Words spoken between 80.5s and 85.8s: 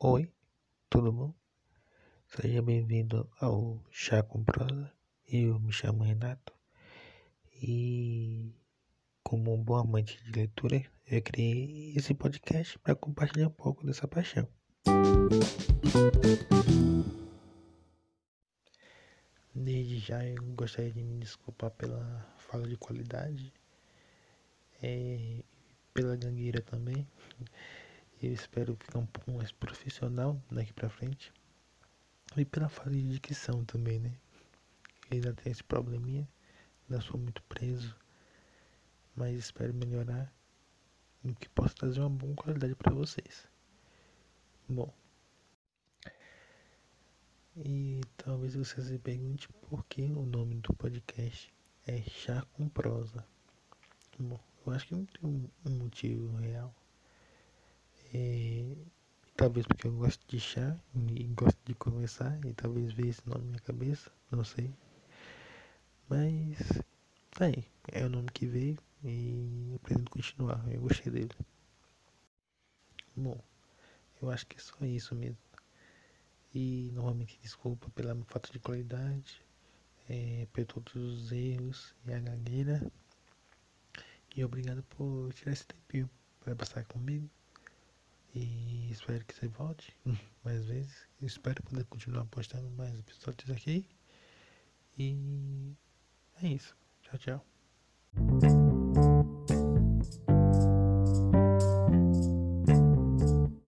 por todos os erros e a gagueira. E obrigado por tirar esse